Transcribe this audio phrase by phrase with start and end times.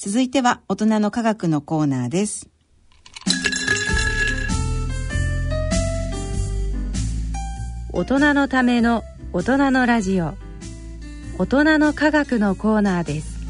[0.00, 2.48] 続いては大人の科学のコーナーです。
[7.92, 10.34] 大人のための大人のラジオ。
[11.36, 13.40] 大人の科学のコーナーです。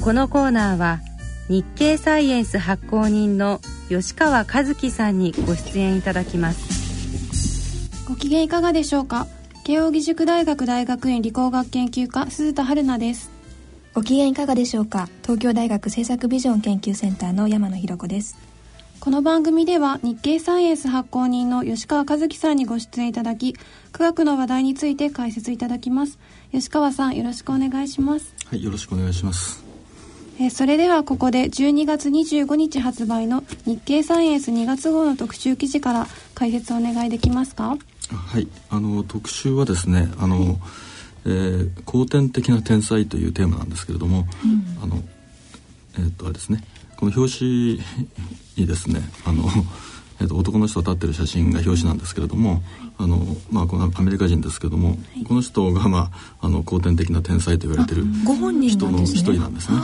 [0.00, 1.00] このコーナーは
[1.48, 8.06] 日経サイエンス発行人の吉川和樹さんにご出演いただきます。
[8.06, 9.26] ご機嫌いかがでしょうか？
[9.64, 13.41] 慶應義塾大学大学院理工学研究科鈴田春奈です
[13.94, 15.08] ご機嫌いかがでしょうか？
[15.22, 18.36] 東京大学政策ビジョン研究センターの山野博子です。
[19.00, 23.54] この番組では日経サイエンス発行人の吉川和樹さんにご出演いただき
[23.90, 26.18] 科学の話題について解説いただきます。
[26.52, 28.34] 吉川さんよろしくお願いします。
[28.46, 29.62] はいよろしくお願いします。
[30.40, 37.76] えそれではここで12月25日発売の日経サイエンス2月号の特集記事から解説をお願いできますか？
[38.08, 38.48] はい。
[38.70, 40.56] あの特集はですねあの、はい、
[41.24, 45.02] えー、後天的な天才というテーマなんですけれども、うん、あの
[45.94, 46.64] えー、っとあれですね。
[46.96, 47.80] この表紙
[48.56, 49.44] にですねあの、
[50.20, 52.62] えー、と男の人が立ってる写真が表紙なんですけれども、
[52.98, 53.18] あの
[53.50, 58.04] まあ、このアメリカ人ですけども、はい、この人が、まあ、あの後天的な天才と言われてる
[58.68, 59.78] 人の一人なんですね。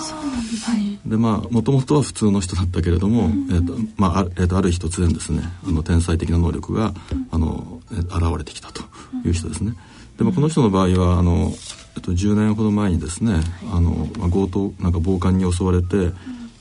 [1.07, 6.93] でまあもともとは普通の人だったけれども、うん、えーとまあえー、とある日突然ですねあの天才的な能力が、
[7.31, 8.83] あの現れてきたと
[9.25, 9.73] いう人ですね。
[10.19, 11.53] でもこの人の場合はあの、
[11.97, 13.41] えっと、10年ほど前にですね
[13.73, 16.13] あの、まあ、強盗なんか暴漢に襲われて、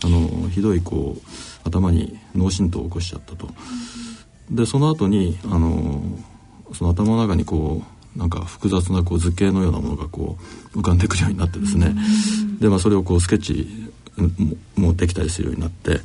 [0.03, 3.49] あのひどいこう頭に脳震盪を起こしちゃったと。
[4.51, 6.01] でその後にあの
[6.73, 7.81] その頭の中にこ
[8.15, 10.37] うなんか複雑なこう図形のようなものがこ
[10.75, 11.95] う浮かんでくるようになってですね、
[12.59, 13.91] で、まあ、それをこうスケッチ
[14.75, 15.99] もできたりするようになって、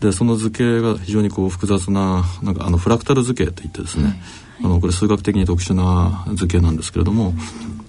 [0.00, 4.20] でその図形が非常にこう複雑ななんかあのフラクタル図形といってですね、
[4.62, 7.32] あのこれ数学的に特殊な図形なんですけれども、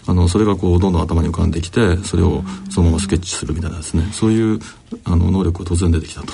[0.08, 4.60] あのそれがこうどんどん頭に浮かんできてそれをそのままスケッチするみたいなですねそういう
[5.04, 6.34] あの能力が突然出てきたと。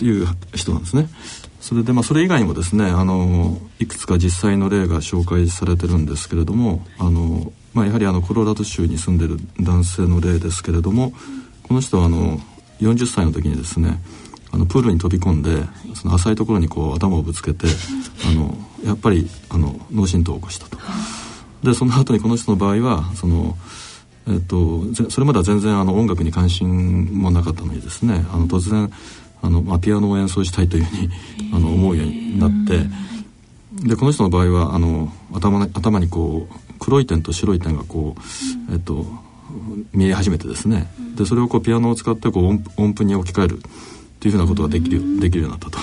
[0.00, 1.08] いう人なんですね。
[1.60, 11.12] それでまあそれ以外にもですねあのいくつか実際の例が紹介されてるんですけれどもあの、まあ、やはりあのコロラド州に住んでる男性の例ですけれども
[11.62, 12.38] この人はあの
[12.80, 14.00] 40歳の時にですね
[14.52, 15.50] あのプールに飛び込んで
[15.94, 17.66] その浅いところにこう頭をぶつけて
[18.26, 20.78] あのやっぱりあの脳震盪を起こしたと。
[21.62, 23.56] でその後にこの人の場合はその、
[24.28, 28.90] えっと、それまでは全然あの音楽に関心もなかったのにですねあの突然
[29.42, 31.10] あの、まあ、ピアノを演奏したいというふうに
[31.54, 32.80] あの思うようになって
[33.86, 39.06] でこの人の場合はあの頭頭にこう黒い点と白い点がこう、えっと、
[39.92, 40.92] 見え始めてですね。
[41.16, 43.62] でそれをこうピアノを使ってこう音音符に置き換える
[44.22, 45.78] っていうふうなことができるできるようになったと。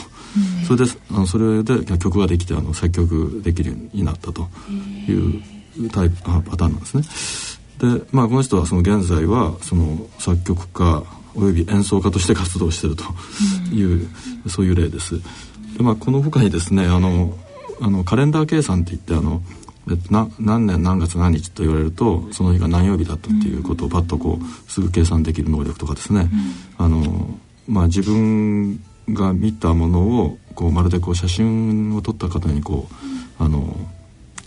[0.65, 4.47] それであのそれで曲ができてあの作曲できるようになったと
[5.09, 7.97] いうタイプパターンなんですね。
[7.97, 11.03] でまあこの人はその現在はその作曲家
[11.35, 13.03] および演奏家として活動していると
[13.73, 14.09] いう、
[14.45, 15.19] うん、そういう例です。
[15.77, 17.37] でまあこの他にですねあの
[17.81, 19.41] あのカレンダー計算っていってあの
[20.09, 26.29] な何年何月何日と言われるとその日が何曜日だったっていうことをパッとこうすぐ計算できる能力とかですね、
[26.79, 27.37] うん、あの
[27.69, 32.87] まあ自分が見たものをこうまるでこう写真を撮った方にこ
[33.39, 33.73] うあの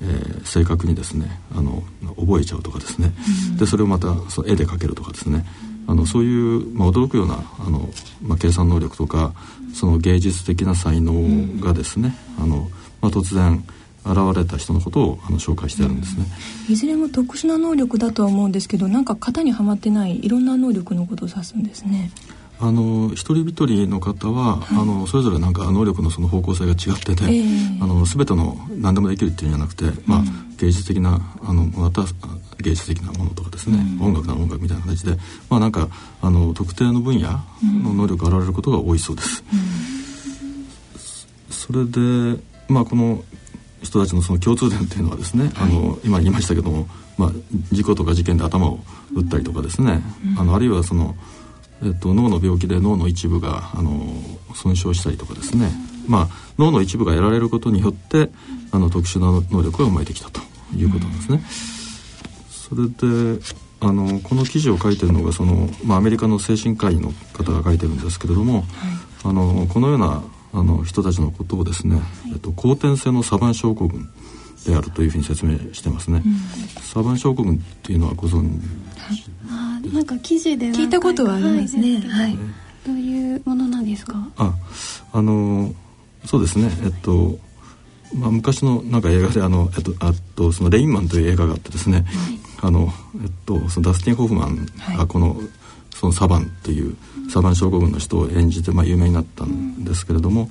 [0.03, 1.83] えー、正確にですねあの
[2.17, 3.13] 覚えちゃうとかですね、
[3.51, 5.47] うん、でそれをまたその絵で描けるとかですね。
[5.87, 7.89] あのそういう、まあ、驚くようなあの、
[8.23, 9.35] まあ、計算能力とか
[9.75, 13.65] その芸術的な才能がですね、あのまあ、突然
[14.07, 16.27] 現れた人のことをあの紹介してあるんですね、
[16.69, 22.13] いずれも特殊な能力だとは思うんですけどなんか型にはまってないいろんな能力のことを指すんですね。
[22.63, 30.23] あの一人一人の方は、はい、あのそれぞれなんか能力のその方向性が違ってて、えー、あの全ての何でもできるっていうんじゃなくて、まあ、
[30.59, 32.03] 芸術的なあのまた
[32.59, 35.17] 芸術的なものとかですね、うん、音楽な音楽みたいな形で
[35.51, 35.89] まあなんか
[36.21, 37.33] あの特定の分野
[37.83, 39.43] の能力が現れることが多いそうです。
[39.53, 43.25] うん、それでまあこの
[43.83, 46.87] 人たちのその共通点っていうのはですね、はい、あの今言いましたけども、
[47.19, 47.31] まあ、
[47.73, 48.79] 事故とか事件で頭を
[49.13, 51.17] 打ったりとかですね、うん、あのあるいはその
[51.85, 53.91] えっと、脳の病気で脳の一部があの
[54.55, 55.71] 損傷したりとかですね、
[56.07, 58.31] まあ、脳の一部がやられることによって
[58.71, 60.41] あの特殊な能力が生まれてきたと
[60.77, 61.43] いうことなんですね。
[62.51, 63.41] それで
[63.81, 68.65] あのこの記事を書いてるのがその、まあ、アメリカの精神科医の方が書いてるんですけれども、はい、
[69.25, 70.23] あのこのような
[70.55, 72.01] あの人たちのことをですね、
[72.33, 74.09] えっと、後天性のサバン症候群
[74.67, 76.23] であるというふうに説明してますね。
[76.25, 78.61] うん、サバン症候群っていうのはご存
[79.11, 79.31] 知
[79.91, 81.99] なんか記事で聞いたことはありますね。
[82.01, 82.37] はい。
[82.87, 84.29] どういうものなんですか？
[84.37, 84.55] あ、
[85.13, 85.73] あの
[86.25, 86.71] そうですね。
[86.85, 87.39] えっと
[88.15, 92.07] まあ、昔のなんか映画であの、えっと、あとそのレインマンという映画があってですね、はい、
[92.61, 92.89] あの
[93.23, 95.41] えっと、そのダスティン・ホフマンがこの,、
[95.95, 96.97] そのサバンという
[97.31, 100.51] サバン症候群の人を演じて、まあ、有名になったんですけれども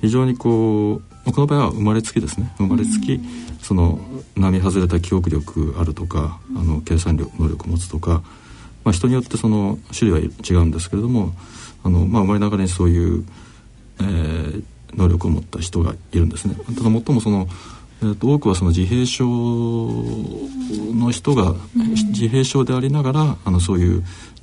[0.00, 2.52] 非常にこうこの場合は生まれつきですね。
[2.58, 3.20] 生まれつき
[3.60, 3.98] その
[4.36, 8.22] 並外れた記憶力あるとかあの計算力能力を持つとか、
[8.84, 11.32] まあ、人によってその種類は違うんですけれども
[11.84, 13.24] あの、まあ、生まれながらにそういう、
[14.00, 14.62] えー、
[14.94, 16.54] 能力を持った人がいるんですね。
[16.54, 17.46] ただ最もその
[18.02, 19.26] えー、と多くはその自閉症
[20.94, 24.02] の人が、自閉症でありながらあのそういう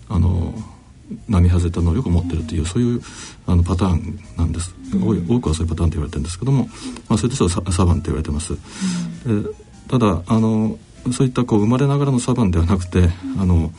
[0.09, 0.53] あの
[1.27, 3.01] 並外れた能力を持ってるというそういう
[3.45, 6.65] あのパターンなんです、多くはそういうパターンと言われてるんですけども、
[7.09, 8.53] まあ、そういう人はササバンと言われてます、
[9.25, 9.55] うん、
[9.89, 10.77] ただあの
[11.11, 13.71] そういったこう生まれながらのサバンではなくてあの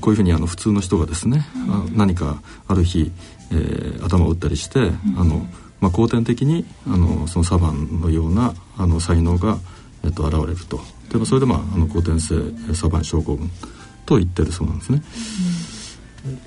[0.00, 3.12] こういうふうにあの普通の人がですね、うん、何かある日、
[3.52, 5.46] えー、頭を打ったりして、うん、あの
[5.80, 9.58] まあ、後天的にあのそのサバンのようなあの才能が、
[10.04, 10.80] えっと、現れると。
[11.10, 12.34] でもそれで、まあ、あの後天性
[12.74, 13.50] サバン症候群
[14.04, 15.02] と言ってるそうなんですね。
[16.24, 16.40] うん、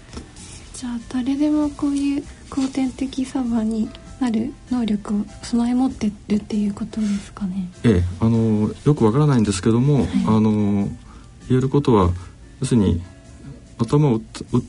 [0.73, 3.89] じゃあ誰でもこういう後天的サバンに
[4.19, 7.71] なる能力を備え持ってるっていうことですかね。
[7.83, 10.89] ええ、あのよくわからないんですけども、はい、あの
[11.47, 12.11] 言えることは
[12.59, 13.01] 要するに
[13.79, 14.21] 頭を打っ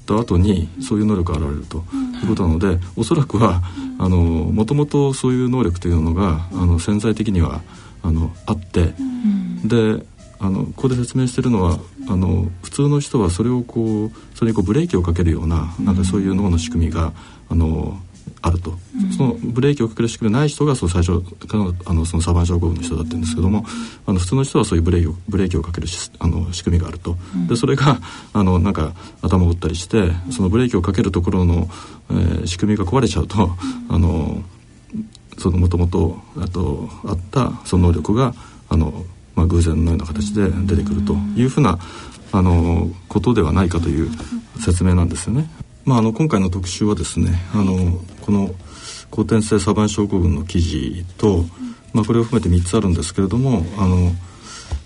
[0.07, 1.85] た後にそういう能力が現れると
[2.23, 3.63] いうことなので、うん、おそらくは
[3.99, 7.61] あのもともとそういう能力というのがあの潜在的には
[8.03, 10.05] あのあって、うん、で
[10.39, 11.79] あのここで説明してるのは
[12.09, 17.13] あの普通の人はそれをこうそれにこうブレーキをかけるようななんかそういう脳の仕組みが
[17.51, 17.99] あの
[18.43, 23.65] あると、うん、そのブレーキをかける仕組みない人がその最初からのあのそのサバン症候群の人だって言うんですけども、
[24.07, 25.87] あの普通の人はそういうブレーキをブレーキをかける
[26.19, 27.99] あの仕組みがあると、うん、でそれが
[28.33, 31.69] あのなんか頭を打ったりしてそのブレーキをかけるところの、
[32.11, 33.51] えー、仕組みが壊れちゃうと、
[33.89, 34.43] あの
[35.39, 38.35] そのもともとあとあったその能力が
[38.69, 39.05] あの、
[39.35, 41.79] まあ、偶然のような形で出てくるというふうな
[42.33, 44.11] あのことではないかという
[44.61, 45.49] 説明なんですよね。
[45.91, 48.55] まあ、あの今回の特集はですねあのこの
[49.11, 51.45] 後天性サバン症候群の記事と、
[51.93, 54.13] まあ、これを含めて3つあるんですけれどもあの、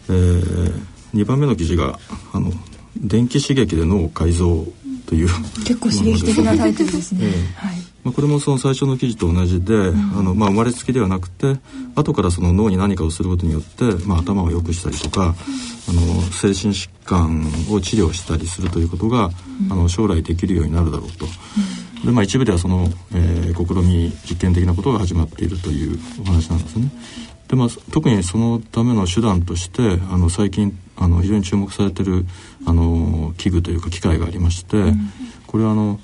[0.09, 1.99] えー、2番目の記事が
[2.33, 2.51] あの
[2.97, 4.67] 「電気刺激で脳改造」
[5.05, 5.29] という
[5.67, 11.57] 結構刺激的なタイトルですね、 えー、はいまあ、これもその最初の記事と同じで、うん、あのまあ、生まれつきではなくて
[11.95, 15.35] 後からその脳に何かをすることによって、まあ、頭を良くしたりとか、
[15.89, 19.31] あの精神疾患を治療したりするということが、
[19.65, 21.27] うん、あの将来できるようになるだろうと。
[22.05, 26.91] でまあ、一部ではその、えー、試み実験的なことが始まっているというお話なんですね。
[27.49, 32.27] でまあ、特にそのための手段としてあの最近あの非常に注目されてる
[32.67, 35.13] あの器具というか機械がありまして、うん、
[35.47, 36.01] これはあの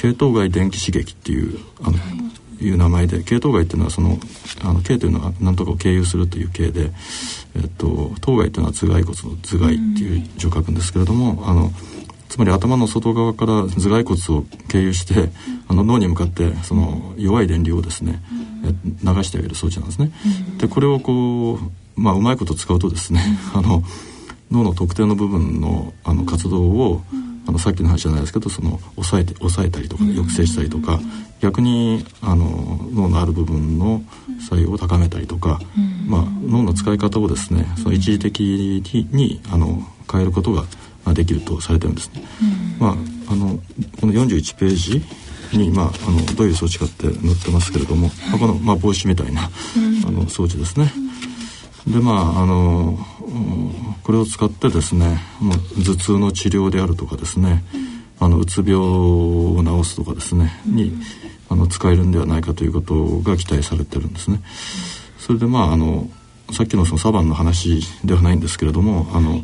[0.00, 1.98] 系統外電気刺激っていうあの、
[2.60, 4.18] いう名前で系統外っていうのはその
[4.62, 6.90] あの系というのは何とかを経由するという系で、
[7.56, 11.70] えっと、頭蓋というのは頭蓋骨の頭蓋っていう字を書くんですけれども、あの
[12.28, 15.30] つまり頭の外側から頭蓋骨を経由して
[15.68, 18.22] あの脳に向かってその弱い電流をですね、
[19.02, 20.10] 流してあげる装置なんですね。
[20.58, 21.58] でこれをこう
[22.00, 23.20] まあうまいこと使うとですね、
[23.54, 23.82] あの
[24.50, 27.23] 脳の特定の部分のあの活動を、あ
[27.54, 31.00] のさっきの話じゃないですけどその抑えて抑えたりとか抑制したりとか、
[31.40, 34.02] 逆にあの脳のある部分の
[34.48, 35.60] 作用を高めたりとか、
[36.06, 38.40] まあ、脳の使い方をですねその一時的
[39.12, 40.64] にあの変えることが
[41.14, 42.22] できるとされてるんですね。
[42.78, 42.92] まあ、
[43.32, 43.58] あの
[44.00, 45.02] この41ページ
[45.56, 49.42] に、まあ、あのどういう装置かって載ってますけれども、まあ、この、まあ、帽子みたいな、
[50.06, 50.92] あの装置ですね。
[51.86, 52.98] でまああの
[54.02, 55.18] これを使ってですね
[55.84, 57.64] 頭痛の治療であるとかですね、
[58.20, 60.92] あのうつ病を治すとかですね、に
[61.48, 64.40] あの使えるんではないかということが期待されてるんですね。
[65.18, 66.08] それでまああの
[66.52, 69.40] さっきのそのサバンの話ではないんですけれどもあの、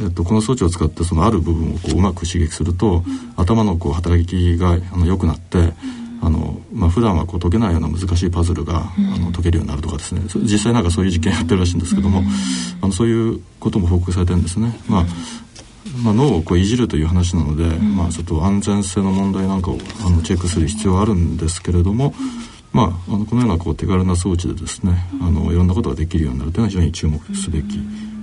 [0.00, 3.04] えっと、この装置を使ってそのある部分をこううまく刺激すると、
[3.36, 5.72] 頭のこう働きがあの良くなって、
[6.22, 12.22] あの、まあ、普段はこう解けないような難しいパズルが、あの解けるようになるとかですね実際なんかそういう実験やってるらしいんですけども、
[12.80, 14.78] あのそういうことも報告されてるんですね。
[14.88, 15.06] まあ
[16.04, 22.14] まあ、脳をこういじるという話なので、まあ、ちょっと安全性の問題なんかをあのチェックする必要はあるんですけれども、
[22.72, 27.78] まあ、あのこのようなこう手軽な装置でですねあのいろんなことができるようになるというのは非常に注目すべき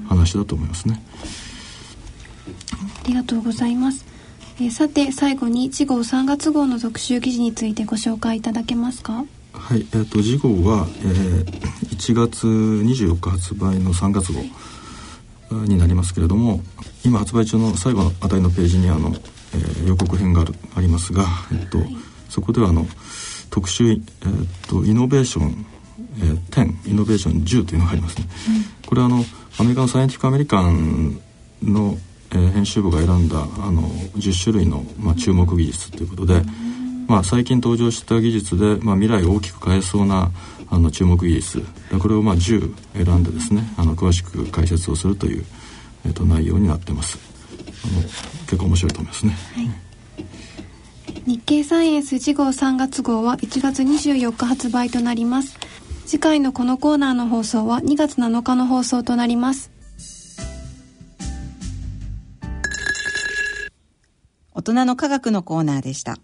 [0.07, 1.01] 話だと思いますね。
[3.03, 4.05] ありがとうございます。
[4.61, 9.25] えー、さて最後に次号3月号の特集記事についてご紹介いただけますか？
[9.53, 11.45] はい、えーと、次号は、えー、
[11.95, 14.41] 1月24日発売の3月号
[15.65, 16.61] になりますけれども
[17.05, 21.95] 今発売中の最後のあたりのページにあの、えー、予告編があるありますが、えっと、はい、
[22.29, 22.85] そこではあの
[23.49, 25.65] 特集、えーと、イノベーション
[26.17, 28.25] えー、10イノベーション10というのがありますね、
[28.83, 29.23] うん、これはあの
[29.59, 31.21] アメリカのサイエンティフィック・アメリカン
[31.61, 31.97] の、
[32.31, 33.83] えー、編集部が選んだあの
[34.17, 36.41] 10種類の、まあ、注目技術ということで、
[37.07, 40.31] まあ、最近登場した技術で、まあ、未来を大きく変えそうな
[40.69, 41.65] あの注目技術
[41.99, 45.45] これをまあ10選んでですねあの詳しく解説をするという、
[46.05, 47.17] えー、と内容になってます
[47.83, 49.89] あの結構面白いと思いますね、はい
[51.25, 55.59] 日経サイエンス次号3月号は1月24日発売となります。
[56.07, 59.69] 次回のこのコーナーの放送は2月7日の放送となります。
[64.69, 66.19] 大人の科学のコーナーでした。